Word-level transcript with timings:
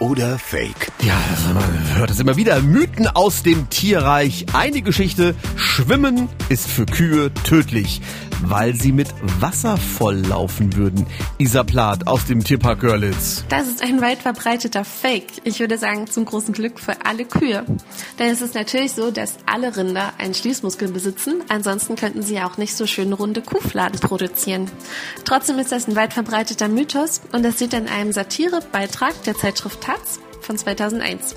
oder 0.00 0.38
Fake? 0.38 0.90
Ja, 1.02 1.14
man 1.54 1.96
hört 1.96 2.10
es 2.10 2.18
immer 2.18 2.36
wieder. 2.36 2.60
Mythen 2.60 3.06
aus 3.06 3.42
dem 3.42 3.68
Tierreich. 3.70 4.46
Eine 4.54 4.82
Geschichte. 4.82 5.34
Schwimmen 5.56 6.28
ist 6.48 6.66
für 6.66 6.86
Kühe 6.86 7.32
tödlich, 7.44 8.00
weil 8.42 8.74
sie 8.74 8.92
mit 8.92 9.08
Wasser 9.40 9.76
volllaufen 9.76 10.74
würden. 10.74 11.06
Isa 11.38 11.64
Plath 11.64 12.06
aus 12.06 12.24
dem 12.24 12.42
Tierpark 12.42 12.80
Görlitz. 12.80 13.44
Das 13.50 13.68
ist 13.68 13.82
ein 13.82 14.00
weit 14.00 14.18
verbreiteter 14.18 14.84
Fake. 14.84 15.26
Ich 15.44 15.60
würde 15.60 15.76
sagen, 15.76 16.06
zum 16.06 16.24
großen 16.24 16.54
Glück 16.54 16.80
für 16.80 17.04
alle 17.04 17.26
Kühe. 17.26 17.64
Denn 18.18 18.30
es 18.32 18.40
ist 18.40 18.54
natürlich 18.54 18.92
so, 18.92 19.10
dass 19.10 19.34
alle 19.44 19.76
Rinder 19.76 20.14
einen 20.18 20.34
Schließmuskel 20.34 20.88
besitzen. 20.88 21.42
Ansonsten 21.48 21.96
könnten 21.96 22.22
sie 22.22 22.34
ja 22.34 22.48
auch 22.48 22.56
nicht 22.56 22.74
so 22.74 22.86
schön 22.86 23.12
runde 23.12 23.42
Kuhfladen 23.42 24.00
produzieren. 24.00 24.70
Trotzdem 25.24 25.58
ist 25.58 25.72
das 25.72 25.88
ein 25.88 25.96
weit 25.96 26.14
verbreiteter 26.14 26.68
Mythos 26.68 27.20
und 27.32 27.42
das 27.42 27.56
steht 27.56 27.74
in 27.74 27.86
einem 27.86 28.12
Satirebeitrag 28.12 29.22
der 29.24 29.36
Zeitschrift 29.36 29.86
Taz 29.90 30.20
von 30.40 30.56
2001. 30.56 31.36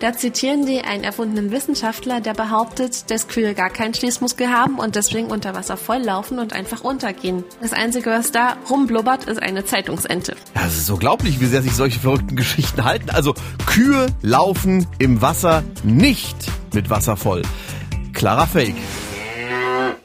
Da 0.00 0.12
zitieren 0.12 0.64
die 0.64 0.80
einen 0.80 1.04
erfundenen 1.04 1.50
Wissenschaftler, 1.50 2.20
der 2.20 2.32
behauptet, 2.32 3.10
dass 3.10 3.28
Kühe 3.28 3.54
gar 3.54 3.70
keinen 3.70 3.92
Schließmuskel 3.92 4.48
haben 4.48 4.78
und 4.78 4.94
deswegen 4.94 5.30
unter 5.30 5.54
Wasser 5.54 5.76
volllaufen 5.76 6.38
und 6.38 6.52
einfach 6.52 6.82
untergehen. 6.82 7.44
Das 7.60 7.72
Einzige, 7.72 8.10
was 8.10 8.32
da 8.32 8.56
rumblubbert, 8.70 9.24
ist 9.24 9.42
eine 9.42 9.64
Zeitungsente. 9.64 10.36
Ja, 10.54 10.62
es 10.66 10.78
ist 10.78 10.90
unglaublich, 10.90 11.40
wie 11.40 11.46
sehr 11.46 11.62
sich 11.62 11.74
solche 11.74 12.00
verrückten 12.00 12.36
Geschichten 12.36 12.84
halten. 12.84 13.10
Also 13.10 13.34
Kühe 13.66 14.06
laufen 14.22 14.86
im 14.98 15.20
Wasser 15.20 15.62
nicht 15.82 16.36
mit 16.72 16.90
Wasser 16.90 17.16
voll. 17.16 17.42
Klarer 18.14 18.46
Fake. 18.46 18.76